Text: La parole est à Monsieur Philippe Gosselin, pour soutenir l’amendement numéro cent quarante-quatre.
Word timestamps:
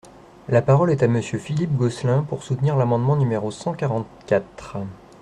La 0.49 0.63
parole 0.63 0.89
est 0.89 1.03
à 1.03 1.07
Monsieur 1.07 1.37
Philippe 1.37 1.75
Gosselin, 1.77 2.23
pour 2.23 2.41
soutenir 2.41 2.75
l’amendement 2.75 3.15
numéro 3.15 3.51
cent 3.51 3.75
quarante-quatre. 3.75 4.77